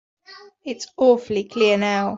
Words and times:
It's 0.63 0.87
awfully 0.97 1.43
clear 1.43 1.77
now. 1.77 2.09